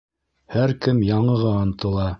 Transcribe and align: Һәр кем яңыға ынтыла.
Һәр 0.55 0.73
кем 0.87 1.05
яңыға 1.11 1.57
ынтыла. 1.67 2.09